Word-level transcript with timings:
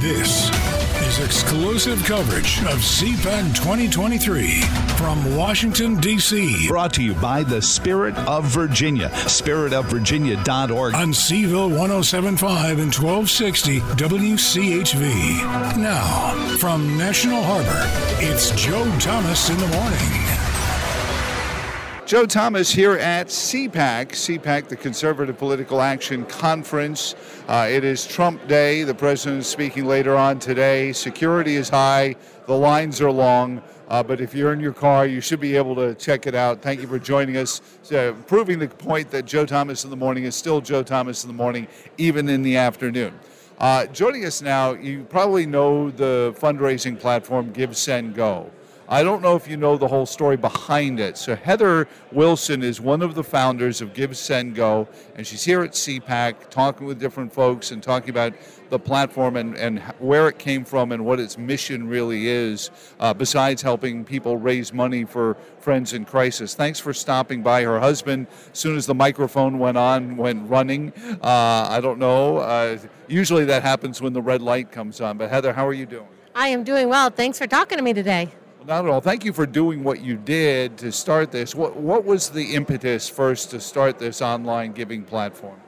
This 0.00 0.48
is 1.08 1.18
exclusive 1.24 2.04
coverage 2.04 2.60
of 2.60 2.78
CPAC 2.78 3.52
2023 3.56 4.60
from 4.96 5.34
Washington, 5.34 5.96
D.C. 5.96 6.68
Brought 6.68 6.92
to 6.94 7.02
you 7.02 7.14
by 7.14 7.42
the 7.42 7.60
Spirit 7.60 8.16
of 8.18 8.44
Virginia, 8.44 9.08
spiritofvirginia.org. 9.08 10.94
On 10.94 11.08
CVille 11.08 11.76
1075 11.76 12.78
and 12.78 12.94
1260 12.94 13.80
WCHV. 13.80 15.76
Now, 15.78 16.56
from 16.58 16.96
National 16.96 17.42
Harbor, 17.42 17.82
it's 18.24 18.52
Joe 18.52 18.84
Thomas 19.00 19.50
in 19.50 19.56
the 19.56 19.66
morning. 19.66 20.47
Joe 22.08 22.24
Thomas 22.24 22.72
here 22.72 22.94
at 22.94 23.26
CPAC, 23.26 24.12
CPAC, 24.12 24.68
the 24.68 24.76
Conservative 24.76 25.36
Political 25.36 25.82
Action 25.82 26.24
Conference. 26.24 27.14
Uh, 27.46 27.68
it 27.70 27.84
is 27.84 28.06
Trump 28.06 28.48
Day. 28.48 28.82
The 28.82 28.94
president 28.94 29.40
is 29.40 29.46
speaking 29.46 29.84
later 29.84 30.16
on 30.16 30.38
today. 30.38 30.94
Security 30.94 31.56
is 31.56 31.68
high, 31.68 32.16
the 32.46 32.56
lines 32.56 33.02
are 33.02 33.10
long. 33.10 33.62
Uh, 33.88 34.02
but 34.02 34.22
if 34.22 34.34
you're 34.34 34.54
in 34.54 34.58
your 34.60 34.72
car, 34.72 35.04
you 35.04 35.20
should 35.20 35.38
be 35.38 35.54
able 35.54 35.74
to 35.74 35.94
check 35.96 36.26
it 36.26 36.34
out. 36.34 36.62
Thank 36.62 36.80
you 36.80 36.86
for 36.86 36.98
joining 36.98 37.36
us, 37.36 37.60
uh, 37.92 38.14
proving 38.26 38.58
the 38.58 38.68
point 38.68 39.10
that 39.10 39.26
Joe 39.26 39.44
Thomas 39.44 39.84
in 39.84 39.90
the 39.90 39.96
morning 39.96 40.24
is 40.24 40.34
still 40.34 40.62
Joe 40.62 40.82
Thomas 40.82 41.24
in 41.24 41.28
the 41.28 41.36
morning, 41.36 41.68
even 41.98 42.30
in 42.30 42.40
the 42.40 42.56
afternoon. 42.56 43.12
Uh, 43.58 43.84
joining 43.84 44.24
us 44.24 44.40
now, 44.40 44.72
you 44.72 45.04
probably 45.10 45.44
know 45.44 45.90
the 45.90 46.34
fundraising 46.38 46.98
platform 46.98 47.52
Give, 47.52 47.76
Send, 47.76 48.14
Go. 48.14 48.50
I 48.90 49.02
don't 49.02 49.20
know 49.20 49.36
if 49.36 49.46
you 49.46 49.58
know 49.58 49.76
the 49.76 49.86
whole 49.86 50.06
story 50.06 50.38
behind 50.38 50.98
it. 50.98 51.18
So 51.18 51.36
Heather 51.36 51.86
Wilson 52.10 52.62
is 52.62 52.80
one 52.80 53.02
of 53.02 53.14
the 53.14 53.22
founders 53.22 53.82
of 53.82 53.92
Give 53.92 54.16
Send 54.16 54.54
Go, 54.54 54.88
and 55.14 55.26
she's 55.26 55.44
here 55.44 55.60
at 55.60 55.72
CPAC 55.72 56.48
talking 56.48 56.86
with 56.86 56.98
different 56.98 57.30
folks 57.30 57.70
and 57.70 57.82
talking 57.82 58.08
about 58.08 58.32
the 58.70 58.78
platform 58.78 59.36
and, 59.36 59.58
and 59.58 59.80
where 59.98 60.26
it 60.26 60.38
came 60.38 60.64
from 60.64 60.92
and 60.92 61.04
what 61.04 61.20
its 61.20 61.36
mission 61.36 61.86
really 61.86 62.28
is, 62.28 62.70
uh, 62.98 63.12
besides 63.12 63.60
helping 63.60 64.06
people 64.06 64.38
raise 64.38 64.72
money 64.72 65.04
for 65.04 65.36
friends 65.60 65.92
in 65.92 66.06
crisis. 66.06 66.54
Thanks 66.54 66.80
for 66.80 66.94
stopping 66.94 67.42
by. 67.42 67.64
Her 67.64 67.78
husband, 67.78 68.26
as 68.52 68.58
soon 68.58 68.78
as 68.78 68.86
the 68.86 68.94
microphone 68.94 69.58
went 69.58 69.76
on, 69.76 70.16
went 70.16 70.48
running. 70.48 70.94
Uh, 71.22 71.66
I 71.68 71.80
don't 71.82 71.98
know. 71.98 72.38
Uh, 72.38 72.78
usually 73.06 73.44
that 73.44 73.62
happens 73.62 74.00
when 74.00 74.14
the 74.14 74.22
red 74.22 74.40
light 74.40 74.72
comes 74.72 75.02
on. 75.02 75.18
But 75.18 75.28
Heather, 75.28 75.52
how 75.52 75.66
are 75.66 75.74
you 75.74 75.84
doing? 75.84 76.08
I 76.34 76.48
am 76.48 76.64
doing 76.64 76.88
well. 76.88 77.10
Thanks 77.10 77.36
for 77.36 77.46
talking 77.46 77.76
to 77.76 77.84
me 77.84 77.92
today. 77.92 78.30
Not 78.68 78.84
at 78.84 78.90
all. 78.90 79.00
Thank 79.00 79.24
you 79.24 79.32
for 79.32 79.46
doing 79.46 79.82
what 79.82 80.02
you 80.02 80.18
did 80.18 80.76
to 80.76 80.92
start 80.92 81.30
this. 81.30 81.54
What, 81.54 81.78
what 81.78 82.04
was 82.04 82.28
the 82.28 82.54
impetus 82.54 83.08
first 83.08 83.50
to 83.52 83.60
start 83.60 83.98
this 83.98 84.20
online 84.20 84.72
giving 84.72 85.04
platform? 85.04 85.58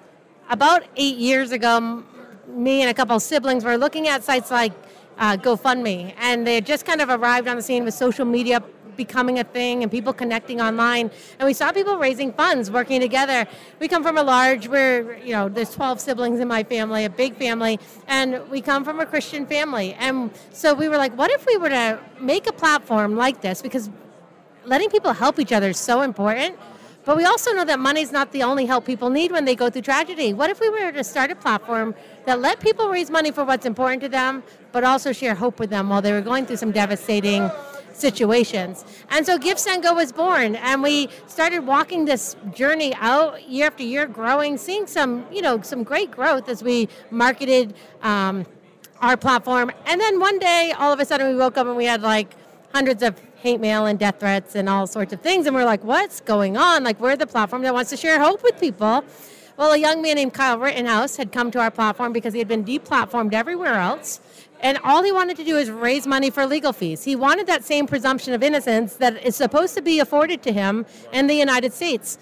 About 0.50 0.84
eight 0.96 1.16
years 1.16 1.50
ago, 1.50 2.04
me 2.46 2.82
and 2.82 2.90
a 2.90 2.94
couple 2.94 3.16
of 3.16 3.22
siblings 3.22 3.64
were 3.64 3.78
looking 3.78 4.08
at 4.08 4.22
sites 4.22 4.50
like 4.50 4.74
uh, 5.16 5.38
GoFundMe, 5.38 6.12
and 6.18 6.46
they 6.46 6.56
had 6.56 6.66
just 6.66 6.84
kind 6.84 7.00
of 7.00 7.08
arrived 7.08 7.48
on 7.48 7.56
the 7.56 7.62
scene 7.62 7.84
with 7.84 7.94
social 7.94 8.26
media 8.26 8.62
becoming 9.04 9.38
a 9.38 9.44
thing 9.44 9.82
and 9.82 9.90
people 9.90 10.12
connecting 10.12 10.60
online. 10.60 11.10
And 11.38 11.46
we 11.50 11.54
saw 11.60 11.72
people 11.72 11.96
raising 11.96 12.30
funds, 12.34 12.70
working 12.70 13.00
together. 13.00 13.46
We 13.80 13.88
come 13.88 14.02
from 14.02 14.18
a 14.18 14.22
large, 14.22 14.68
we're, 14.68 15.16
you 15.28 15.32
know, 15.36 15.48
there's 15.48 15.72
12 15.74 16.00
siblings 16.06 16.38
in 16.38 16.48
my 16.56 16.62
family, 16.74 17.06
a 17.06 17.10
big 17.22 17.32
family, 17.36 17.74
and 18.08 18.28
we 18.50 18.60
come 18.60 18.84
from 18.84 19.00
a 19.00 19.06
Christian 19.06 19.46
family. 19.46 19.94
And 19.94 20.30
so 20.52 20.74
we 20.74 20.86
were 20.90 20.98
like, 21.04 21.16
what 21.16 21.30
if 21.30 21.46
we 21.46 21.56
were 21.56 21.70
to 21.70 21.98
make 22.32 22.44
a 22.46 22.52
platform 22.52 23.16
like 23.16 23.40
this? 23.40 23.62
Because 23.62 23.88
letting 24.66 24.90
people 24.90 25.12
help 25.14 25.38
each 25.38 25.52
other 25.52 25.70
is 25.70 25.78
so 25.78 26.02
important. 26.02 26.58
But 27.06 27.16
we 27.16 27.24
also 27.24 27.52
know 27.52 27.64
that 27.64 27.80
money's 27.80 28.12
not 28.12 28.30
the 28.30 28.42
only 28.42 28.66
help 28.66 28.84
people 28.84 29.08
need 29.08 29.32
when 29.32 29.46
they 29.46 29.56
go 29.56 29.70
through 29.70 29.82
tragedy. 29.82 30.34
What 30.34 30.50
if 30.50 30.60
we 30.60 30.68
were 30.68 30.92
to 30.92 31.02
start 31.02 31.30
a 31.30 31.34
platform 31.34 31.94
that 32.26 32.40
let 32.40 32.60
people 32.60 32.90
raise 32.90 33.10
money 33.10 33.30
for 33.30 33.44
what's 33.44 33.64
important 33.64 34.02
to 34.02 34.10
them, 34.10 34.42
but 34.72 34.84
also 34.84 35.10
share 35.12 35.34
hope 35.34 35.58
with 35.58 35.70
them 35.70 35.88
while 35.88 36.02
they 36.02 36.12
were 36.12 36.20
going 36.20 36.44
through 36.44 36.58
some 36.58 36.72
devastating 36.72 37.50
situations. 38.00 38.84
And 39.10 39.24
so 39.24 39.38
Give 39.38 39.58
Send 39.58 39.82
Go 39.82 39.94
was 39.94 40.12
born, 40.12 40.56
and 40.56 40.82
we 40.82 41.08
started 41.26 41.60
walking 41.60 42.04
this 42.04 42.36
journey 42.54 42.94
out 42.94 43.48
year 43.48 43.66
after 43.66 43.82
year, 43.82 44.06
growing, 44.06 44.56
seeing 44.56 44.86
some, 44.86 45.26
you 45.30 45.42
know, 45.42 45.60
some 45.62 45.82
great 45.82 46.10
growth 46.10 46.48
as 46.48 46.62
we 46.62 46.88
marketed 47.10 47.74
um, 48.02 48.46
our 49.00 49.16
platform. 49.16 49.70
And 49.86 50.00
then 50.00 50.20
one 50.20 50.38
day, 50.38 50.72
all 50.78 50.92
of 50.92 51.00
a 51.00 51.04
sudden, 51.04 51.28
we 51.28 51.36
woke 51.36 51.56
up 51.56 51.66
and 51.66 51.76
we 51.76 51.84
had 51.84 52.02
like 52.02 52.34
hundreds 52.72 53.02
of 53.02 53.20
hate 53.36 53.60
mail 53.60 53.86
and 53.86 53.98
death 53.98 54.20
threats 54.20 54.54
and 54.54 54.68
all 54.68 54.86
sorts 54.86 55.12
of 55.12 55.20
things. 55.20 55.46
And 55.46 55.54
we're 55.56 55.64
like, 55.64 55.82
what's 55.82 56.20
going 56.20 56.56
on? 56.56 56.84
Like, 56.84 57.00
we're 57.00 57.16
the 57.16 57.26
platform 57.26 57.62
that 57.62 57.72
wants 57.72 57.90
to 57.90 57.96
share 57.96 58.20
hope 58.20 58.42
with 58.42 58.60
people. 58.60 59.04
Well, 59.56 59.72
a 59.72 59.76
young 59.76 60.00
man 60.00 60.16
named 60.16 60.34
Kyle 60.34 60.58
Rittenhouse 60.58 61.16
had 61.16 61.32
come 61.32 61.50
to 61.50 61.58
our 61.58 61.70
platform 61.70 62.12
because 62.12 62.32
he 62.32 62.38
had 62.38 62.48
been 62.48 62.64
deplatformed 62.64 63.34
everywhere 63.34 63.74
else. 63.74 64.20
And 64.62 64.78
all 64.84 65.02
he 65.02 65.10
wanted 65.10 65.36
to 65.38 65.44
do 65.44 65.56
is 65.56 65.70
raise 65.70 66.06
money 66.06 66.30
for 66.30 66.46
legal 66.46 66.72
fees. 66.72 67.02
He 67.04 67.16
wanted 67.16 67.46
that 67.46 67.64
same 67.64 67.86
presumption 67.86 68.34
of 68.34 68.42
innocence 68.42 68.94
that 68.96 69.24
is 69.24 69.34
supposed 69.34 69.74
to 69.74 69.82
be 69.82 70.00
afforded 70.00 70.42
to 70.42 70.52
him 70.52 70.84
in 71.12 71.26
the 71.26 71.34
United 71.34 71.72
States. 71.72 72.18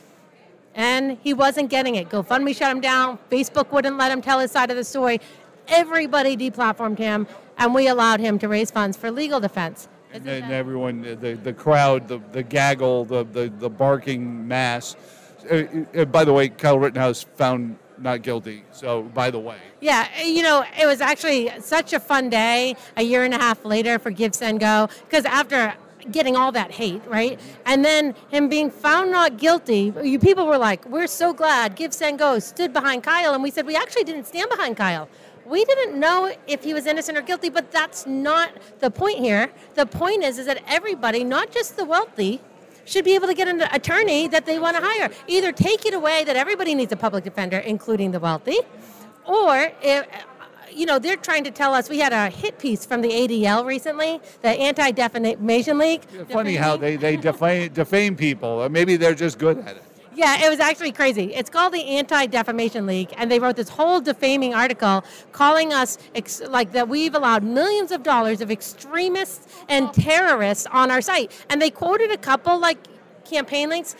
And 0.75 1.19
he 1.25 1.35
wasn't 1.35 1.71
getting 1.71 1.97
it. 1.97 2.09
GoFundMe 2.09 2.57
shut 2.57 2.71
him 2.71 2.81
down. 2.81 3.19
Facebook 3.31 3.73
wouldn't 3.73 3.99
let 3.99 4.13
him 4.13 4.23
tell 4.23 4.39
his 4.39 4.53
side 4.53 4.71
of 4.71 4.77
the 4.77 4.85
story. 4.85 5.21
Everybody 5.67 6.37
deplatformed 6.37 6.99
him, 6.99 7.27
and 7.59 7.75
we 7.75 7.89
allowed 7.89 8.21
him 8.21 8.39
to 8.39 8.49
raise 8.49 8.71
funds 8.71 8.97
for 8.97 9.11
legal 9.11 9.41
defense. 9.41 9.89
And, 10.13 10.27
everyone, 10.29 11.03
the, 11.03 11.35
the 11.35 11.53
crowd, 11.53 12.09
the, 12.09 12.21
the 12.33 12.43
gaggle, 12.43 13.05
the, 13.05 13.25
the, 13.25 13.53
the 13.59 13.69
barking 13.69 14.47
mass. 14.47 14.97
Uh, 15.51 15.65
uh, 15.95 16.05
by 16.07 16.25
the 16.25 16.33
way, 16.33 16.49
Kyle 16.49 16.79
Rittenhouse 16.79 17.25
found 17.25 17.77
not 18.01 18.23
guilty. 18.23 18.65
So, 18.73 19.03
by 19.03 19.31
the 19.31 19.39
way. 19.39 19.59
Yeah, 19.81 20.07
you 20.23 20.43
know, 20.43 20.65
it 20.81 20.87
was 20.87 21.01
actually 21.01 21.51
such 21.61 21.93
a 21.93 22.01
fun 22.01 22.31
day 22.31 22.77
a 22.97 23.03
year 23.03 23.25
and 23.25 23.35
a 23.35 23.39
half 23.39 23.65
later 23.65 23.99
for 23.99 24.11
Give 24.11 24.35
Send 24.35 24.61
Go 24.61 24.89
because 25.05 25.25
after 25.25 25.75
getting 26.11 26.37
all 26.37 26.53
that 26.53 26.71
hate, 26.71 27.03
right? 27.07 27.39
And 27.67 27.85
then 27.85 28.15
him 28.31 28.49
being 28.49 28.71
found 28.71 29.11
not 29.11 29.37
guilty, 29.37 29.93
you 30.03 30.19
people 30.19 30.47
were 30.47 30.59
like, 30.59 30.85
"We're 30.87 31.07
so 31.07 31.33
glad 31.33 31.77
Give 31.77 31.93
Send 31.93 32.19
Go 32.19 32.39
stood 32.39 32.73
behind 32.73 33.03
Kyle," 33.03 33.35
and 33.35 33.43
we 33.43 33.51
said 33.51 33.67
we 33.67 33.77
actually 33.77 34.05
didn't 34.05 34.25
stand 34.25 34.49
behind 34.49 34.77
Kyle. 34.77 35.09
We 35.45 35.65
didn't 35.65 35.99
know 35.99 36.33
if 36.47 36.63
he 36.63 36.75
was 36.75 36.87
innocent 36.87 37.17
or 37.17 37.23
guilty, 37.23 37.49
but 37.49 37.71
that's 37.71 38.07
not 38.07 38.51
the 38.81 38.91
point 38.91 39.19
here. 39.19 39.51
The 39.75 39.87
point 39.87 40.23
is, 40.23 40.39
is 40.39 40.47
that 40.47 40.63
everybody, 40.67 41.25
not 41.25 41.51
just 41.51 41.77
the 41.77 41.87
wealthy, 41.87 42.41
should 42.89 43.05
be 43.05 43.15
able 43.15 43.27
to 43.29 43.35
get 43.35 43.49
an 43.49 43.63
attorney 43.73 44.29
that 44.29 44.47
they 44.47 44.59
want 44.59 44.77
to 44.77 44.83
hire. 44.83 45.11
Either 45.27 45.53
take 45.53 45.85
it 45.87 45.95
away 45.95 46.25
that 46.25 46.37
everybody 46.37 46.75
needs 46.75 46.93
a 46.93 46.97
public 46.97 47.25
defender, 47.25 47.59
including 47.59 48.11
the 48.11 48.21
wealthy, 48.21 48.59
or 49.27 49.71
if, 49.83 50.07
you 50.73 50.87
know, 50.87 50.99
they're 50.99 51.17
trying 51.17 51.45
to 51.45 51.51
tell 51.51 51.75
us. 51.75 51.91
We 51.91 51.99
had 51.99 52.13
a 52.13 52.31
hit 52.31 52.59
piece 52.59 52.87
from 52.87 53.03
the 53.03 53.11
ADL 53.11 53.67
recently, 53.67 54.21
the 54.43 54.49
Anti 54.49 54.91
Defamation 54.93 55.79
League. 55.79 56.03
funny 56.31 56.57
how 56.57 56.77
they, 56.77 56.97
they 56.97 57.17
defame, 57.17 57.73
defame 57.73 58.17
people, 58.17 58.49
or 58.49 58.69
maybe 58.69 58.97
they're 58.97 59.15
just 59.15 59.39
good 59.39 59.59
at 59.59 59.77
it. 59.77 59.83
Yeah, 60.19 60.45
it 60.45 60.51
was 60.51 60.59
actually 60.59 60.91
crazy. 60.91 61.33
It's 61.33 61.49
called 61.49 61.73
the 61.73 61.85
Anti 61.85 62.27
Defamation 62.27 62.87
League, 62.87 63.15
and 63.17 63.31
they 63.31 63.39
wrote 63.39 63.55
this 63.55 63.69
whole 63.69 64.01
defaming 64.01 64.53
article 64.53 65.05
calling 65.31 65.73
us 65.73 65.97
ex- 66.13 66.41
like 66.41 66.73
that 66.73 66.89
we've 66.89 67.15
allowed 67.15 67.45
millions 67.45 67.93
of 67.93 68.03
dollars 68.03 68.41
of 68.41 68.51
extremists 68.51 69.47
and 69.69 69.95
terrorists 69.95 70.67
on 70.73 70.91
our 70.91 71.01
site. 71.01 71.31
And 71.49 71.63
they 71.63 71.71
quoted 71.71 72.11
a 72.11 72.17
couple 72.17 72.59
like 72.59 72.79
campaign 73.25 73.69
links. 73.69 73.95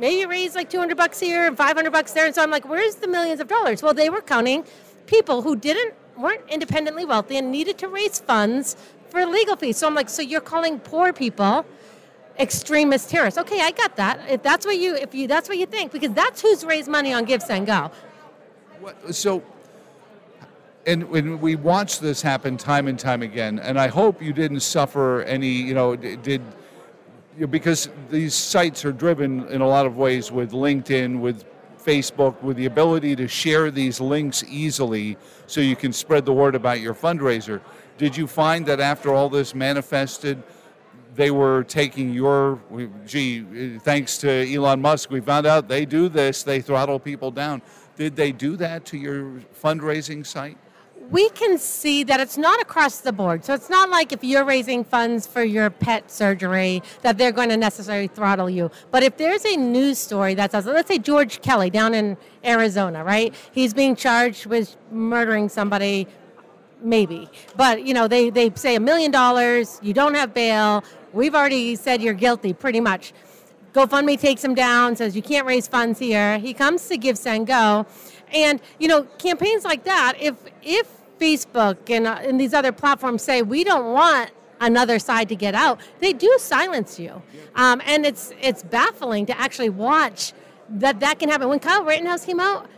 Maybe 0.00 0.26
raise 0.26 0.56
like 0.56 0.68
200 0.68 0.96
bucks 0.96 1.20
here 1.20 1.46
and 1.46 1.56
500 1.56 1.92
bucks 1.92 2.10
there. 2.10 2.26
And 2.26 2.34
so 2.34 2.42
I'm 2.42 2.50
like, 2.50 2.68
where's 2.68 2.96
the 2.96 3.06
millions 3.06 3.38
of 3.38 3.46
dollars? 3.46 3.84
Well, 3.84 3.94
they 3.94 4.10
were 4.10 4.20
counting 4.20 4.64
people 5.06 5.42
who 5.42 5.54
didn't 5.54 5.94
weren't 6.18 6.42
independently 6.48 7.04
wealthy 7.04 7.36
and 7.36 7.52
needed 7.52 7.78
to 7.78 7.86
raise 7.86 8.18
funds 8.18 8.76
for 9.10 9.24
legal 9.24 9.54
fees. 9.54 9.76
So 9.76 9.86
I'm 9.86 9.94
like, 9.94 10.08
so 10.08 10.22
you're 10.22 10.40
calling 10.40 10.80
poor 10.80 11.12
people 11.12 11.64
extremist 12.38 13.10
terrorists. 13.10 13.38
Okay, 13.38 13.60
I 13.60 13.70
got 13.70 13.96
that. 13.96 14.20
If 14.28 14.42
that's 14.42 14.66
what 14.66 14.78
you 14.78 14.94
if 14.94 15.14
you 15.14 15.26
that's 15.26 15.48
what 15.48 15.58
you 15.58 15.66
think, 15.66 15.92
because 15.92 16.12
that's 16.12 16.40
who's 16.40 16.64
raised 16.64 16.88
money 16.88 17.12
on 17.12 17.24
Give 17.24 17.42
Send 17.42 17.66
Go. 17.66 17.90
What, 18.80 19.14
so 19.14 19.42
and 20.86 21.08
when 21.10 21.40
we 21.40 21.56
watch 21.56 22.00
this 22.00 22.22
happen 22.22 22.56
time 22.56 22.88
and 22.88 22.98
time 22.98 23.22
again, 23.22 23.58
and 23.60 23.78
I 23.78 23.88
hope 23.88 24.20
you 24.20 24.32
didn't 24.32 24.60
suffer 24.60 25.22
any, 25.22 25.48
you 25.48 25.74
know, 25.74 25.94
did 25.96 26.42
because 27.50 27.88
these 28.10 28.34
sites 28.34 28.84
are 28.84 28.92
driven 28.92 29.46
in 29.48 29.60
a 29.60 29.66
lot 29.66 29.86
of 29.86 29.96
ways 29.96 30.30
with 30.30 30.52
LinkedIn, 30.52 31.20
with 31.20 31.44
Facebook, 31.82 32.40
with 32.42 32.56
the 32.56 32.66
ability 32.66 33.16
to 33.16 33.26
share 33.26 33.70
these 33.70 34.00
links 34.00 34.44
easily 34.48 35.16
so 35.46 35.60
you 35.60 35.76
can 35.76 35.92
spread 35.92 36.24
the 36.24 36.32
word 36.32 36.54
about 36.54 36.80
your 36.80 36.94
fundraiser. 36.94 37.60
Did 37.96 38.16
you 38.16 38.26
find 38.26 38.66
that 38.66 38.80
after 38.80 39.14
all 39.14 39.28
this 39.28 39.54
manifested, 39.54 40.42
they 41.14 41.30
were 41.30 41.64
taking 41.64 42.12
your, 42.12 42.60
gee, 43.06 43.78
thanks 43.80 44.18
to 44.18 44.54
Elon 44.54 44.80
Musk, 44.80 45.10
we 45.10 45.20
found 45.20 45.46
out 45.46 45.68
they 45.68 45.84
do 45.84 46.08
this, 46.08 46.42
they 46.42 46.60
throttle 46.60 46.98
people 46.98 47.30
down. 47.30 47.62
Did 47.96 48.16
they 48.16 48.32
do 48.32 48.56
that 48.56 48.84
to 48.86 48.96
your 48.96 49.40
fundraising 49.60 50.26
site? 50.26 50.56
we 51.10 51.28
can 51.30 51.58
see 51.58 52.04
that 52.04 52.20
it's 52.20 52.38
not 52.38 52.60
across 52.60 53.00
the 53.00 53.12
board. 53.12 53.44
So 53.44 53.54
it's 53.54 53.68
not 53.68 53.90
like 53.90 54.12
if 54.12 54.22
you're 54.22 54.44
raising 54.44 54.84
funds 54.84 55.26
for 55.26 55.42
your 55.42 55.68
pet 55.68 56.10
surgery 56.10 56.82
that 57.02 57.18
they're 57.18 57.32
going 57.32 57.50
to 57.50 57.56
necessarily 57.56 58.06
throttle 58.06 58.48
you. 58.48 58.70
But 58.90 59.02
if 59.02 59.16
there's 59.16 59.44
a 59.44 59.56
news 59.56 59.98
story 59.98 60.34
that 60.34 60.52
says, 60.52 60.64
let's 60.64 60.88
say 60.88 60.98
George 60.98 61.42
Kelly 61.42 61.70
down 61.70 61.92
in 61.92 62.16
Arizona, 62.44 63.04
right? 63.04 63.34
He's 63.52 63.74
being 63.74 63.96
charged 63.96 64.46
with 64.46 64.76
murdering 64.90 65.48
somebody 65.48 66.06
maybe. 66.82 67.28
But 67.56 67.84
you 67.86 67.94
know, 67.94 68.08
they 68.08 68.30
they 68.30 68.50
say 68.54 68.74
a 68.74 68.80
million 68.80 69.10
dollars, 69.10 69.78
you 69.82 69.92
don't 69.92 70.14
have 70.14 70.34
bail. 70.34 70.84
We've 71.12 71.34
already 71.34 71.76
said 71.76 72.02
you're 72.02 72.14
guilty, 72.14 72.52
pretty 72.52 72.80
much. 72.80 73.12
GoFundMe 73.74 74.18
takes 74.18 74.44
him 74.44 74.54
down, 74.54 74.96
says 74.96 75.16
you 75.16 75.22
can't 75.22 75.46
raise 75.46 75.66
funds 75.66 75.98
here. 75.98 76.38
He 76.38 76.52
comes 76.52 76.86
to 76.88 76.96
Give 76.96 77.16
Send 77.16 77.46
Go, 77.46 77.86
and 78.32 78.60
you 78.78 78.88
know, 78.88 79.04
campaigns 79.18 79.64
like 79.64 79.84
that. 79.84 80.14
If 80.20 80.36
if 80.62 80.88
Facebook 81.18 81.90
and, 81.90 82.06
uh, 82.06 82.18
and 82.20 82.40
these 82.40 82.52
other 82.52 82.72
platforms 82.72 83.22
say 83.22 83.42
we 83.42 83.64
don't 83.64 83.92
want 83.92 84.30
another 84.60 84.98
side 84.98 85.28
to 85.30 85.36
get 85.36 85.54
out, 85.54 85.80
they 86.00 86.12
do 86.12 86.34
silence 86.38 86.98
you, 86.98 87.22
um, 87.54 87.80
and 87.86 88.04
it's 88.04 88.32
it's 88.40 88.62
baffling 88.62 89.24
to 89.26 89.40
actually 89.40 89.70
watch 89.70 90.32
that 90.68 91.00
that 91.00 91.18
can 91.18 91.28
happen. 91.28 91.48
When 91.48 91.58
Kyle 91.58 91.84
Rittenhouse 91.84 92.26
came 92.26 92.40
out, 92.40 92.68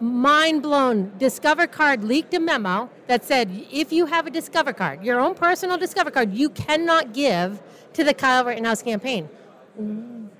mind 0.00 0.62
blown. 0.62 1.12
Discover 1.18 1.66
Card 1.68 2.04
leaked 2.04 2.34
a 2.34 2.40
memo 2.40 2.88
that 3.06 3.24
said 3.24 3.50
if 3.70 3.92
you 3.92 4.06
have 4.06 4.26
a 4.26 4.30
Discover 4.30 4.72
Card, 4.72 5.04
your 5.04 5.20
own 5.20 5.34
personal 5.34 5.76
Discover 5.76 6.10
Card, 6.10 6.32
you 6.32 6.50
cannot 6.50 7.12
give 7.12 7.60
to 7.94 8.04
the 8.04 8.14
Kyle 8.14 8.44
Rittenhouse 8.44 8.82
campaign. 8.82 9.28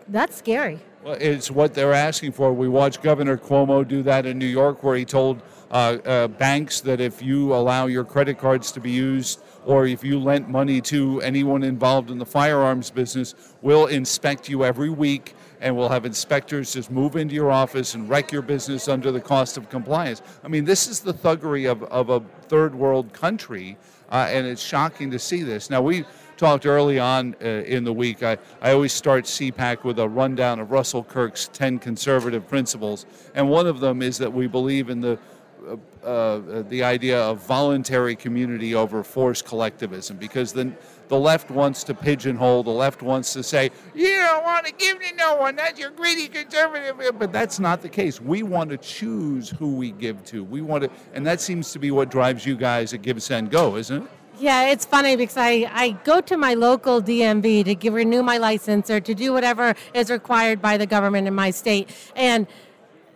That's 0.09 0.37
scary. 0.37 0.79
Well, 1.03 1.17
it's 1.21 1.51
what 1.51 1.75
they're 1.75 1.93
asking 1.93 2.33
for. 2.33 2.53
We 2.53 2.69
watched 2.69 3.03
Governor 3.03 3.37
Cuomo 3.37 3.87
do 3.87 4.03
that 4.03 4.27
in 4.27 4.39
New 4.39 4.47
York, 4.47 4.83
where 4.83 4.97
he 4.97 5.05
told 5.05 5.43
banks 5.71 6.81
that 6.81 7.01
if 7.01 7.23
you 7.23 7.55
allow 7.55 7.87
your 7.87 8.05
credit 8.05 8.39
cards 8.39 8.73
to 8.73 8.81
be 8.81 8.91
used 8.91 9.41
or 9.65 9.87
if 9.87 10.03
you 10.03 10.19
lent 10.19 10.49
money 10.49 10.81
to 10.81 11.21
anyone 11.21 11.63
involved 11.63 12.11
in 12.11 12.19
the 12.19 12.27
firearms 12.27 12.91
business, 12.91 13.35
we'll 13.61 13.87
inspect 13.87 14.49
you 14.49 14.65
every 14.65 14.91
week 14.91 15.35
and 15.61 15.77
we'll 15.77 15.89
have 15.89 16.05
inspectors 16.05 16.73
just 16.73 16.91
move 16.91 17.17
into 17.17 17.35
your 17.35 17.51
office 17.51 17.95
and 17.95 18.09
wreck 18.09 18.33
your 18.33 18.43
business 18.43 18.89
under 18.89 19.11
the 19.11 19.21
cost 19.21 19.57
of 19.57 19.69
compliance. 19.69 20.23
I 20.45 20.49
mean, 20.49 20.65
this 20.65 20.87
is 20.87 21.01
the 21.01 21.13
thuggery 21.13 21.71
of, 21.71 21.83
of 21.85 22.11
a 22.11 22.21
third 22.49 22.75
world 22.75 23.13
country, 23.13 23.77
uh, 24.11 24.27
and 24.29 24.47
it's 24.47 24.63
shocking 24.63 25.11
to 25.11 25.19
see 25.19 25.43
this. 25.43 25.71
Now, 25.71 25.83
we 25.83 26.05
talked 26.37 26.67
early 26.67 26.99
on 26.99 27.35
uh, 27.43 27.47
in 27.47 27.83
the 27.85 27.93
week. 27.93 28.23
I, 28.23 28.39
I 28.63 28.73
always 28.73 28.93
start 28.93 29.25
CPAC 29.25 29.83
with 29.83 29.99
a 29.99 30.09
rundown 30.09 30.61
of 30.61 30.71
Russell 30.71 31.03
Kirk's 31.03 31.51
10 31.53 31.81
conservative 31.81 32.47
principles, 32.47 33.05
and 33.35 33.51
one 33.51 33.67
of 33.67 33.81
them 33.81 34.03
is 34.03 34.19
that 34.19 34.33
we 34.33 34.47
believe 34.47 34.89
in 34.89 35.01
the 35.01 35.19
uh, 35.67 36.07
uh, 36.07 36.63
the 36.69 36.83
idea 36.83 37.21
of 37.21 37.45
voluntary 37.47 38.15
community 38.15 38.75
over 38.75 39.03
forced 39.03 39.45
collectivism 39.45 40.17
because 40.17 40.53
then 40.53 40.77
the 41.09 41.19
left 41.19 41.51
wants 41.51 41.83
to 41.85 41.95
pigeonhole, 41.95 42.63
the 42.63 42.71
left 42.71 43.03
wants 43.03 43.33
to 43.33 43.43
say, 43.43 43.71
you 43.95 44.17
don't 44.17 44.45
want 44.45 44.67
to 44.67 44.73
give 44.73 45.01
to 45.01 45.15
no 45.17 45.37
one, 45.37 45.57
that's 45.57 45.79
your 45.79 45.91
greedy 45.91 46.29
conservative. 46.29 47.19
But 47.19 47.33
that's 47.33 47.59
not 47.59 47.83
the 47.83 47.89
case. 47.89 48.21
We 48.21 48.43
want 48.43 48.71
to 48.71 48.77
choose 48.77 49.51
who 49.51 49.75
we 49.75 49.91
give 49.91 50.23
to. 50.27 50.45
We 50.45 50.61
want 50.61 50.85
to, 50.85 50.91
and 51.15 51.27
that 51.27 51.41
seems 51.41 51.73
to 51.73 51.79
be 51.79 51.91
what 51.91 52.11
drives 52.11 52.47
you 52.47 52.57
guys 52.57 52.93
at 52.95 53.03
Give, 53.03 53.23
Send, 53.23 53.51
Go, 53.51 53.77
isn't 53.77 54.03
it? 54.03 54.11
Yeah, 54.41 54.69
it's 54.69 54.85
funny 54.85 55.17
because 55.17 55.37
I, 55.37 55.69
I 55.73 55.91
go 56.05 56.21
to 56.21 56.37
my 56.37 56.55
local 56.55 57.03
DMV 57.03 57.65
to 57.65 57.75
give, 57.75 57.93
renew 57.93 58.23
my 58.23 58.39
license 58.39 58.89
or 58.89 59.01
to 59.01 59.13
do 59.13 59.33
whatever 59.33 59.75
is 59.95 60.11
required 60.11 60.63
by 60.63 60.77
the 60.77 60.87
government 60.87 61.27
in 61.27 61.35
my 61.35 61.51
state. 61.51 61.91
And 62.15 62.47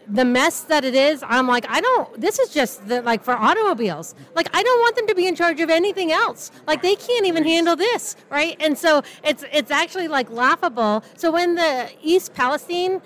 the 0.08 0.24
mess 0.24 0.62
that 0.62 0.84
it 0.84 0.94
is, 0.94 1.22
I'm 1.26 1.46
like, 1.46 1.64
I 1.68 1.80
don't, 1.80 2.20
this 2.20 2.38
is 2.38 2.50
just 2.50 2.86
the, 2.88 3.02
like 3.02 3.22
for 3.22 3.32
automobiles. 3.32 4.14
Like, 4.34 4.48
I 4.54 4.62
don't 4.62 4.80
want 4.80 4.96
them 4.96 5.06
to 5.06 5.14
be 5.14 5.26
in 5.26 5.34
charge 5.34 5.60
of 5.60 5.70
anything 5.70 6.12
else. 6.12 6.50
Like, 6.66 6.82
they 6.82 6.96
can't 6.96 7.26
even 7.26 7.44
handle 7.44 7.76
this, 7.76 8.16
right? 8.30 8.56
And 8.60 8.76
so 8.76 9.02
it's, 9.24 9.44
it's 9.52 9.70
actually 9.70 10.08
like 10.08 10.30
laughable. 10.30 11.04
So 11.16 11.30
when 11.30 11.54
the 11.54 11.90
East 12.02 12.34
Palestine 12.34 13.00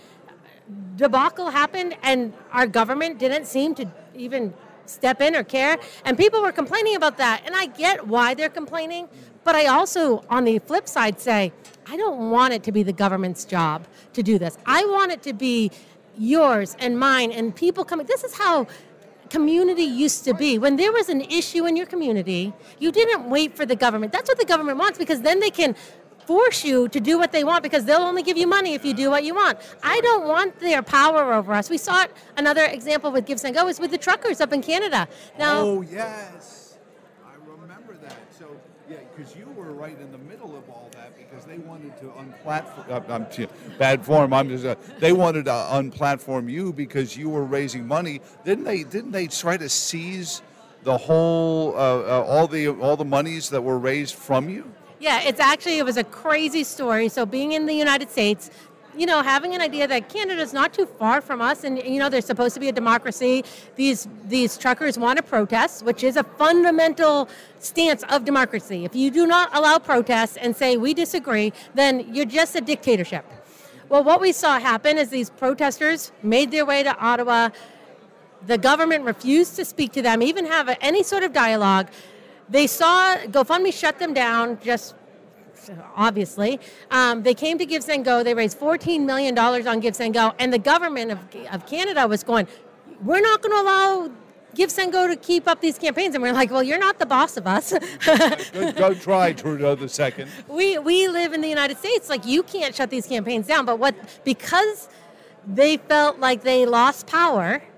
debacle 0.96 1.50
happened 1.50 1.96
and 2.02 2.32
our 2.52 2.66
government 2.66 3.19
didn't 3.19 3.46
seem 3.46 3.75
to 3.76 3.87
even 4.14 4.54
step 4.87 5.20
in 5.20 5.37
or 5.37 5.44
care, 5.44 5.78
and 6.04 6.16
people 6.16 6.40
were 6.40 6.52
complaining 6.52 6.96
about 6.96 7.19
that, 7.19 7.43
and 7.44 7.54
I 7.54 7.66
get 7.66 8.06
why 8.06 8.34
they're 8.34 8.48
complaining, 8.48 9.08
but 9.44 9.54
I 9.54 9.66
also, 9.66 10.25
on 10.28 10.44
the 10.44 10.58
flip 10.60 10.88
side, 10.88 11.20
say, 11.20 11.52
I 11.88 11.96
don't 11.96 12.31
want 12.31 12.52
it 12.52 12.64
to 12.64 12.72
be 12.72 12.82
the 12.82 12.93
government's 12.93 13.44
job 13.44 13.87
to 14.14 14.22
do 14.22 14.38
this. 14.38 14.58
I 14.66 14.84
want 14.87 15.12
it 15.12 15.22
to 15.22 15.32
be 15.32 15.70
yours 16.18 16.76
and 16.78 16.98
mine 16.98 17.32
and 17.32 17.54
people 17.54 17.84
coming. 17.84 18.06
This 18.06 18.24
is 18.24 18.34
how 18.34 18.66
community 19.30 19.82
used 19.82 20.24
to 20.24 20.34
be. 20.34 20.58
When 20.58 20.76
there 20.76 20.92
was 20.92 21.08
an 21.08 21.20
issue 21.22 21.66
in 21.66 21.76
your 21.76 21.86
community, 21.86 22.52
you 22.78 22.92
didn't 22.92 23.28
wait 23.28 23.56
for 23.56 23.66
the 23.66 23.76
government. 23.76 24.12
That's 24.12 24.28
what 24.28 24.38
the 24.38 24.44
government 24.44 24.78
wants 24.78 24.98
because 24.98 25.20
then 25.22 25.40
they 25.40 25.50
can 25.50 25.74
force 26.26 26.64
you 26.64 26.88
to 26.88 27.00
do 27.00 27.18
what 27.18 27.32
they 27.32 27.44
want 27.44 27.62
because 27.62 27.84
they'll 27.84 28.00
only 28.00 28.22
give 28.22 28.36
you 28.36 28.46
money 28.46 28.74
if 28.74 28.84
you 28.84 28.92
do 28.92 29.10
what 29.10 29.24
you 29.24 29.34
want. 29.34 29.58
I 29.82 30.00
don't 30.00 30.26
want 30.26 30.58
their 30.58 30.82
power 30.82 31.32
over 31.32 31.52
us. 31.52 31.70
We 31.70 31.78
saw 31.78 32.02
it, 32.02 32.10
another 32.36 32.64
example 32.64 33.12
with 33.12 33.26
Give 33.26 33.38
Send 33.38 33.54
Go 33.54 33.69
is 33.69 33.78
with 33.78 33.92
the 33.92 33.98
truckers 33.98 34.40
up 34.40 34.52
in 34.52 34.60
Canada. 34.60 35.06
Now, 35.38 35.60
oh 35.60 35.80
yes, 35.82 36.78
I 37.24 37.34
remember 37.48 37.94
that. 38.02 38.16
So 38.36 38.48
yeah, 38.90 38.98
because 39.14 39.36
you 39.36 39.46
were 39.56 39.72
right 39.72 39.98
in 40.00 40.10
the 40.10 40.19
middle 40.19 40.56
of 40.56 40.69
all 40.69 40.85
because 41.16 41.44
they 41.44 41.58
wanted 41.58 41.96
to 41.98 42.04
unplatform. 42.06 42.90
Uh, 42.90 43.12
I'm 43.12 43.78
bad 43.78 44.04
form. 44.04 44.32
I'm 44.32 44.48
just. 44.48 44.64
Uh, 44.64 44.76
they 44.98 45.12
wanted 45.12 45.46
to 45.46 45.50
unplatform 45.50 46.50
you 46.50 46.72
because 46.72 47.16
you 47.16 47.28
were 47.28 47.44
raising 47.44 47.86
money. 47.86 48.20
Didn't 48.44 48.64
they? 48.64 48.82
Didn't 48.84 49.12
they 49.12 49.26
try 49.26 49.56
to 49.56 49.68
seize 49.68 50.42
the 50.82 50.96
whole 50.96 51.76
uh, 51.76 51.78
uh 51.78 52.24
all 52.26 52.46
the 52.46 52.68
all 52.68 52.96
the 52.96 53.04
monies 53.04 53.50
that 53.50 53.62
were 53.62 53.78
raised 53.78 54.14
from 54.14 54.48
you? 54.48 54.70
Yeah, 54.98 55.20
it's 55.22 55.40
actually 55.40 55.78
it 55.78 55.84
was 55.84 55.98
a 55.98 56.04
crazy 56.04 56.64
story. 56.64 57.08
So 57.08 57.26
being 57.26 57.52
in 57.52 57.66
the 57.66 57.74
United 57.74 58.10
States, 58.10 58.50
you 58.96 59.06
know, 59.06 59.22
having 59.22 59.54
an 59.54 59.60
idea 59.60 59.87
that 59.87 60.08
Canada's 60.08 60.52
not 60.52 60.72
too 60.72 60.87
far 60.87 61.20
from 61.20 61.40
us, 61.40 61.64
and 61.64 61.82
you 61.82 61.98
know, 61.98 62.08
there's 62.08 62.25
supposed 62.25 62.54
to 62.54 62.60
be 62.60 62.69
a 62.69 62.72
democracy. 62.72 63.44
These 63.76 64.08
these 64.25 64.56
truckers 64.56 64.98
want 64.98 65.19
to 65.19 65.22
protest, 65.22 65.84
which 65.84 66.02
is 66.02 66.16
a 66.16 66.25
fundamental 66.25 67.28
stance 67.58 68.02
of 68.04 68.25
democracy. 68.25 68.84
If 68.84 68.94
you 68.94 69.10
do 69.10 69.26
not 69.26 69.54
allow 69.54 69.78
protests 69.78 70.37
and 70.37 70.56
say 70.56 70.76
we 70.76 70.94
disagree, 70.94 71.52
then 71.75 72.14
you're 72.14 72.25
just 72.25 72.56
a 72.56 72.60
dictatorship. 72.60 73.25
Well, 73.88 74.02
what 74.02 74.20
we 74.20 74.32
saw 74.32 74.58
happen 74.58 74.98
is 74.98 75.10
these 75.10 75.31
protesters 75.31 76.10
made 76.22 76.50
their 76.50 76.64
way 76.64 76.82
to 76.82 76.96
Ottawa. 76.98 77.50
The 78.46 78.58
government 78.58 79.04
refused 79.04 79.56
to 79.56 79.64
speak 79.64 79.93
to 79.93 80.02
them, 80.02 80.22
even 80.22 80.46
have 80.46 80.76
any 80.81 81.02
sort 81.02 81.22
of 81.22 81.32
dialogue. 81.32 81.88
They 82.48 82.66
saw 82.66 83.16
GoFundMe 83.16 83.72
shut 83.72 83.98
them 83.98 84.14
down 84.14 84.58
just 84.60 84.94
obviously. 85.94 86.60
Um, 86.90 87.22
they 87.22 87.34
came 87.34 87.58
to 87.58 87.66
Give 87.66 87.82
Send 87.82 88.04
Go. 88.04 88.22
They 88.22 88.34
raised 88.34 88.58
$14 88.58 89.04
million 89.04 89.38
on 89.38 89.80
Give 89.80 89.94
Send 89.94 90.14
Go. 90.14 90.32
And 90.38 90.52
the 90.52 90.58
government 90.58 91.12
of, 91.12 91.18
of 91.52 91.66
Canada 91.66 92.06
was 92.06 92.22
going, 92.22 92.46
we're 93.02 93.20
not 93.20 93.42
going 93.42 93.52
to 93.52 93.62
allow 93.62 94.10
Give 94.54 94.70
Send 94.70 94.92
Go 94.92 95.06
to 95.06 95.16
keep 95.16 95.46
up 95.46 95.60
these 95.60 95.78
campaigns. 95.78 96.14
And 96.14 96.22
we're 96.22 96.32
like, 96.32 96.50
well, 96.50 96.62
you're 96.62 96.78
not 96.78 96.98
the 96.98 97.06
boss 97.06 97.36
of 97.36 97.46
us. 97.46 97.72
go, 98.52 98.72
go 98.72 98.94
try, 98.94 99.32
Trudeau 99.32 99.74
the 99.74 99.88
second. 99.88 100.31
We, 100.48 100.79
we 100.79 101.08
live 101.08 101.32
in 101.32 101.41
the 101.41 101.48
United 101.48 101.79
States. 101.79 102.08
Like, 102.08 102.24
you 102.26 102.43
can't 102.43 102.74
shut 102.74 102.91
these 102.91 103.06
campaigns 103.06 103.46
down. 103.46 103.67
But 103.67 103.79
what, 103.79 103.94
because 104.24 104.88
they 105.46 105.76
felt 105.76 106.19
like 106.19 106.43
they 106.43 106.67
lost 106.67 107.06
power– 107.06 107.62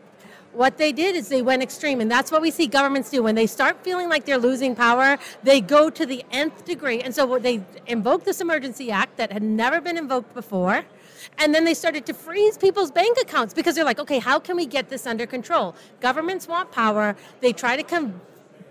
what 0.52 0.78
they 0.78 0.92
did 0.92 1.14
is 1.14 1.28
they 1.28 1.42
went 1.42 1.62
extreme, 1.62 2.00
and 2.00 2.10
that's 2.10 2.32
what 2.32 2.42
we 2.42 2.50
see 2.50 2.66
governments 2.66 3.10
do. 3.10 3.22
When 3.22 3.34
they 3.34 3.46
start 3.46 3.82
feeling 3.84 4.08
like 4.08 4.24
they're 4.24 4.38
losing 4.38 4.74
power, 4.74 5.18
they 5.42 5.60
go 5.60 5.90
to 5.90 6.06
the 6.06 6.24
nth 6.30 6.64
degree. 6.64 7.00
And 7.00 7.14
so 7.14 7.38
they 7.38 7.62
invoked 7.86 8.24
this 8.24 8.40
Emergency 8.40 8.90
Act 8.90 9.16
that 9.18 9.32
had 9.32 9.42
never 9.42 9.80
been 9.80 9.96
invoked 9.96 10.34
before. 10.34 10.84
And 11.38 11.54
then 11.54 11.64
they 11.64 11.74
started 11.74 12.06
to 12.06 12.14
freeze 12.14 12.58
people's 12.58 12.90
bank 12.90 13.18
accounts 13.20 13.54
because 13.54 13.74
they're 13.74 13.84
like, 13.84 14.00
okay, 14.00 14.18
how 14.18 14.38
can 14.38 14.56
we 14.56 14.66
get 14.66 14.88
this 14.88 15.06
under 15.06 15.26
control? 15.26 15.74
Governments 16.00 16.48
want 16.48 16.72
power. 16.72 17.16
They 17.40 17.52
try 17.52 17.76
to 17.76 17.82
come 17.82 18.20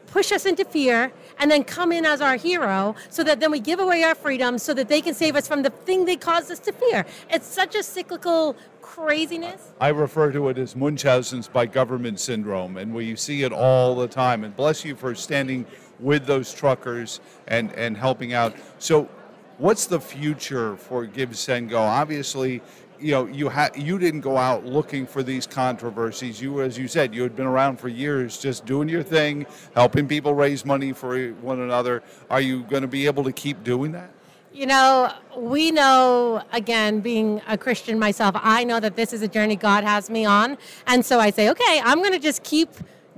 push 0.08 0.32
us 0.32 0.46
into 0.46 0.66
fear 0.66 1.12
and 1.40 1.52
then 1.52 1.64
come 1.64 1.92
in 1.92 2.06
as 2.06 2.22
our 2.22 2.36
hero 2.36 2.96
so 3.10 3.24
that 3.24 3.40
then 3.40 3.52
we 3.52 3.60
give 3.60 3.80
away 3.80 4.04
our 4.04 4.16
freedom 4.16 4.58
so 4.58 4.74
that 4.74 4.90
they 4.90 5.02
can 5.02 5.14
save 5.14 5.36
us 5.36 5.48
from 5.48 5.62
the 5.62 5.70
thing 5.70 6.06
they 6.06 6.16
caused 6.16 6.52
us 6.52 6.60
to 6.60 6.72
fear. 6.72 7.06
It's 7.30 7.46
such 7.46 7.76
a 7.76 7.84
cyclical 7.84 8.56
craziness. 8.82 9.74
I 9.80 9.90
refer 9.90 10.32
to 10.32 10.50
it 10.50 10.58
as 10.58 10.76
Munchausen's 10.76 11.48
by 11.48 11.66
government 11.66 12.20
syndrome, 12.20 12.78
and 12.78 12.94
we 12.94 13.16
see 13.16 13.44
it 13.44 13.52
all 13.52 13.96
the 13.96 14.08
time. 14.08 14.44
And 14.44 14.56
bless 14.56 14.84
you 14.84 14.96
for 14.96 15.14
standing 15.14 15.66
with 16.00 16.26
those 16.26 16.54
truckers 16.54 17.20
and, 17.48 17.72
and 17.74 17.98
helping 17.98 18.34
out. 18.34 18.56
So, 18.80 19.10
what's 19.58 19.86
the 19.86 20.00
future 20.00 20.78
for 20.78 21.06
Give 21.06 21.38
Send 21.38 21.70
Go? 21.70 21.80
Obviously, 21.80 22.62
you 23.00 23.12
know 23.12 23.26
you 23.26 23.50
ha- 23.50 23.70
you 23.76 23.98
didn't 24.00 24.22
go 24.22 24.38
out 24.38 24.66
looking 24.66 25.06
for 25.06 25.24
these 25.24 25.46
controversies. 25.48 26.42
You 26.42 26.62
as 26.62 26.78
you 26.78 26.88
said 26.88 27.14
you 27.14 27.24
had 27.24 27.36
been 27.36 27.46
around 27.46 27.80
for 27.80 27.88
years 27.90 28.38
just 28.38 28.66
doing 28.66 28.90
your 28.90 29.04
thing 29.04 29.46
helping 29.76 30.08
people 30.08 30.34
raise 30.34 30.66
money 30.66 30.94
for 30.94 31.30
one 31.42 31.60
another. 31.60 32.04
Are 32.30 32.42
you 32.42 32.64
going 32.64 32.82
to 32.82 32.88
be 32.88 33.06
able 33.06 33.24
to 33.24 33.32
keep 33.32 33.64
doing 33.64 33.92
that? 33.94 34.12
You 34.54 34.66
know 34.66 35.14
we 35.36 35.72
know 35.72 36.42
again 36.52 37.00
being 37.00 37.42
a 37.48 37.58
christian 37.58 38.00
myself 38.00 38.36
i 38.42 38.64
know 38.64 38.80
that 38.80 38.96
this 38.96 39.14
is 39.14 39.22
a 39.22 39.28
journey 39.28 39.56
god 39.56 39.84
has 39.84 40.10
me 40.10 40.26
on. 40.26 40.58
And 40.88 41.06
so 41.06 41.20
i 41.20 41.30
say 41.30 41.50
okay 41.50 41.82
i'm 41.84 42.00
going 42.00 42.14
to 42.14 42.20
just 42.20 42.44
keep 42.44 42.70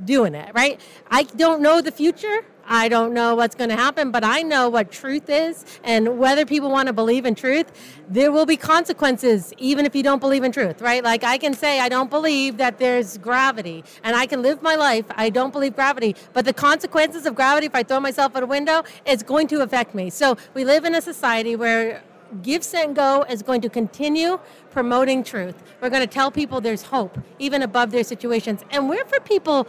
doing 0.06 0.36
it 0.36 0.52
right? 0.54 0.80
I 1.10 1.24
don't 1.24 1.62
know 1.62 1.82
the 1.82 1.92
future 1.92 2.46
I 2.70 2.88
don't 2.88 3.14
know 3.16 3.34
what's 3.34 3.56
going 3.56 3.72
to 3.72 3.76
happen, 3.76 4.12
but 4.12 4.24
I 4.24 4.44
know 4.44 4.70
what 4.70 4.92
truth 4.92 5.28
is. 5.28 5.66
And 5.84 6.20
whether 6.20 6.46
people 6.46 6.70
want 6.70 6.86
to 6.86 6.94
believe 6.94 7.26
in 7.26 7.34
truth, 7.34 7.72
there 8.08 8.32
will 8.32 8.46
be 8.46 8.58
consequences, 8.58 9.52
even 9.58 9.88
if 9.88 9.96
you 9.96 10.04
don't 10.04 10.20
believe 10.20 10.44
in 10.44 10.52
truth, 10.52 10.80
right? 10.80 11.04
Like 11.04 11.24
I 11.24 11.40
can 11.40 11.56
say, 11.56 11.80
I 11.80 11.90
don't 11.90 12.12
believe 12.12 12.58
that 12.58 12.78
there's 12.78 13.18
gravity, 13.18 13.84
and 14.04 14.16
I 14.16 14.28
can 14.28 14.44
live 14.44 14.62
my 14.62 14.76
life, 14.76 15.06
I 15.10 15.30
don't 15.32 15.52
believe 15.52 15.76
gravity, 15.76 16.16
but 16.34 16.46
the 16.46 16.54
consequences 16.54 17.26
of 17.26 17.34
gravity, 17.34 17.66
if 17.66 17.74
I 17.74 17.82
throw 17.82 18.00
myself 18.00 18.36
out 18.36 18.44
a 18.44 18.46
window, 18.46 18.84
it's 19.06 19.24
going 19.24 19.48
to 19.48 19.62
affect 19.62 19.96
me. 19.96 20.12
So 20.12 20.38
we 20.54 20.64
live 20.64 20.86
in 20.86 20.94
a 20.94 21.02
society 21.02 21.56
where 21.56 22.04
Give 22.44 22.64
Send 22.64 22.96
Go 22.96 23.26
is 23.28 23.42
going 23.42 23.62
to 23.62 23.70
continue 23.70 24.40
promoting 24.70 25.24
truth. 25.24 25.56
We're 25.82 25.90
going 25.90 26.08
to 26.08 26.14
tell 26.14 26.30
people 26.30 26.62
there's 26.62 26.84
hope, 26.84 27.18
even 27.40 27.64
above 27.64 27.90
their 27.90 28.04
situations. 28.04 28.64
And 28.70 28.88
we're 28.88 29.06
for 29.06 29.20
people 29.20 29.68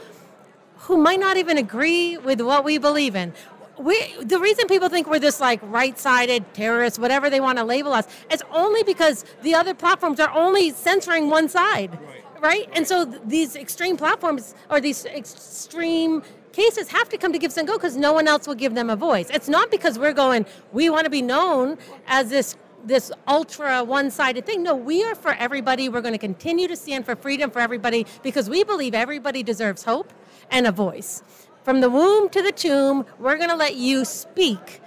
who 0.80 0.96
might 0.96 1.20
not 1.20 1.36
even 1.36 1.58
agree 1.58 2.16
with 2.16 2.40
what 2.40 2.64
we 2.64 2.78
believe 2.78 3.14
in. 3.14 3.32
We, 3.78 4.14
the 4.22 4.38
reason 4.38 4.66
people 4.66 4.88
think 4.88 5.08
we're 5.08 5.18
this 5.18 5.40
like 5.40 5.60
right-sided 5.62 6.52
terrorists, 6.52 6.98
whatever 6.98 7.30
they 7.30 7.40
want 7.40 7.58
to 7.58 7.64
label 7.64 7.92
us, 7.92 8.06
is 8.30 8.42
only 8.50 8.82
because 8.82 9.24
the 9.42 9.54
other 9.54 9.74
platforms 9.74 10.20
are 10.20 10.30
only 10.30 10.70
censoring 10.70 11.30
one 11.30 11.48
side, 11.48 11.90
right? 11.92 12.42
right? 12.42 12.68
And 12.74 12.86
so 12.86 13.06
th- 13.06 13.22
these 13.24 13.56
extreme 13.56 13.96
platforms 13.96 14.54
or 14.68 14.80
these 14.80 15.06
extreme 15.06 16.22
cases 16.52 16.88
have 16.88 17.08
to 17.08 17.16
come 17.16 17.32
to 17.32 17.38
Give 17.38 17.52
Send 17.52 17.68
Go 17.68 17.76
because 17.76 17.96
no 17.96 18.12
one 18.12 18.28
else 18.28 18.46
will 18.46 18.54
give 18.54 18.74
them 18.74 18.90
a 18.90 18.96
voice. 18.96 19.30
It's 19.30 19.48
not 19.48 19.70
because 19.70 19.98
we're 19.98 20.12
going, 20.12 20.44
we 20.72 20.90
want 20.90 21.04
to 21.04 21.10
be 21.10 21.22
known 21.22 21.78
as 22.06 22.28
this 22.30 22.56
this 22.82 23.12
ultra 23.28 23.84
one-sided 23.84 24.46
thing. 24.46 24.62
No, 24.62 24.74
we 24.74 25.04
are 25.04 25.14
for 25.14 25.32
everybody. 25.32 25.90
We're 25.90 26.00
going 26.00 26.14
to 26.14 26.18
continue 26.18 26.66
to 26.66 26.76
stand 26.76 27.04
for 27.04 27.14
freedom 27.14 27.50
for 27.50 27.60
everybody 27.60 28.06
because 28.22 28.48
we 28.48 28.64
believe 28.64 28.94
everybody 28.94 29.42
deserves 29.42 29.84
hope 29.84 30.10
and 30.50 30.66
a 30.66 30.72
voice. 30.72 31.22
From 31.62 31.80
the 31.80 31.90
womb 31.90 32.28
to 32.30 32.42
the 32.42 32.52
tomb, 32.52 33.06
we're 33.18 33.36
going 33.36 33.50
to 33.50 33.56
let 33.56 33.76
you 33.76 34.04
speak 34.04 34.80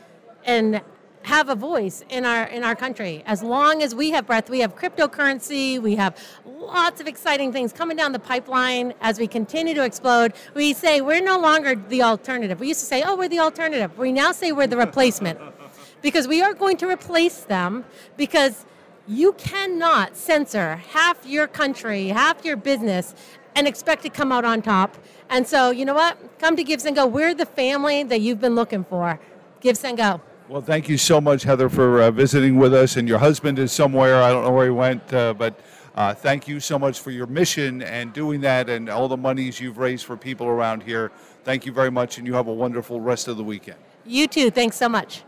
and 0.45 0.81
have 1.23 1.47
a 1.49 1.55
voice 1.55 2.03
in 2.09 2.25
our 2.25 2.45
in 2.47 2.63
our 2.63 2.75
country. 2.75 3.23
As 3.25 3.41
long 3.41 3.81
as 3.81 3.95
we 3.95 4.11
have 4.11 4.27
breath, 4.27 4.49
we 4.49 4.59
have 4.59 4.75
cryptocurrency, 4.75 5.81
we 5.81 5.95
have 5.95 6.17
lots 6.45 6.99
of 6.99 7.07
exciting 7.07 7.53
things 7.53 7.71
coming 7.71 7.95
down 7.95 8.11
the 8.11 8.19
pipeline 8.19 8.93
as 9.01 9.19
we 9.19 9.27
continue 9.27 9.73
to 9.73 9.83
explode. 9.83 10.33
We 10.53 10.73
say 10.73 10.99
we're 10.99 11.21
no 11.23 11.39
longer 11.39 11.75
the 11.75 12.01
alternative. 12.01 12.59
We 12.59 12.67
used 12.67 12.81
to 12.81 12.85
say, 12.85 13.03
"Oh, 13.03 13.15
we're 13.15 13.29
the 13.29 13.39
alternative." 13.39 13.97
We 13.97 14.11
now 14.11 14.33
say 14.33 14.51
we're 14.51 14.67
the 14.67 14.77
replacement. 14.77 15.39
because 16.03 16.27
we 16.27 16.41
are 16.41 16.53
going 16.53 16.77
to 16.77 16.87
replace 16.87 17.39
them 17.39 17.85
because 18.17 18.65
you 19.07 19.33
cannot 19.33 20.15
censor 20.15 20.75
half 20.89 21.25
your 21.25 21.47
country, 21.47 22.09
half 22.09 22.45
your 22.45 22.57
business 22.57 23.15
and 23.55 23.67
expect 23.67 24.03
to 24.03 24.09
come 24.09 24.31
out 24.31 24.45
on 24.45 24.61
top. 24.61 24.97
And 25.29 25.47
so, 25.47 25.71
you 25.71 25.85
know 25.85 25.93
what? 25.93 26.17
Come 26.39 26.55
to 26.55 26.63
Give 26.63 26.81
Send 26.81 26.95
Go. 26.95 27.05
We're 27.05 27.33
the 27.33 27.45
family 27.45 28.03
that 28.03 28.21
you've 28.21 28.41
been 28.41 28.55
looking 28.55 28.83
for. 28.83 29.19
Give 29.61 29.77
Send 29.77 29.97
Go. 29.97 30.21
Well, 30.49 30.61
thank 30.61 30.89
you 30.89 30.97
so 30.97 31.21
much, 31.21 31.43
Heather, 31.43 31.69
for 31.69 32.01
uh, 32.01 32.11
visiting 32.11 32.57
with 32.57 32.73
us. 32.73 32.97
And 32.97 33.07
your 33.07 33.17
husband 33.17 33.59
is 33.59 33.71
somewhere. 33.71 34.21
I 34.21 34.29
don't 34.29 34.43
know 34.43 34.51
where 34.51 34.65
he 34.65 34.71
went, 34.71 35.13
uh, 35.13 35.33
but 35.33 35.59
uh, 35.95 36.13
thank 36.13 36.47
you 36.47 36.59
so 36.59 36.77
much 36.77 36.99
for 36.99 37.11
your 37.11 37.27
mission 37.27 37.81
and 37.81 38.11
doing 38.13 38.41
that 38.41 38.69
and 38.69 38.89
all 38.89 39.07
the 39.07 39.17
monies 39.17 39.59
you've 39.59 39.77
raised 39.77 40.05
for 40.05 40.17
people 40.17 40.47
around 40.47 40.83
here. 40.83 41.11
Thank 41.43 41.65
you 41.65 41.71
very 41.71 41.91
much, 41.91 42.17
and 42.17 42.27
you 42.27 42.33
have 42.33 42.47
a 42.47 42.53
wonderful 42.53 42.99
rest 42.99 43.27
of 43.27 43.37
the 43.37 43.43
weekend. 43.43 43.77
You 44.05 44.27
too. 44.27 44.49
Thanks 44.49 44.75
so 44.75 44.89
much. 44.89 45.23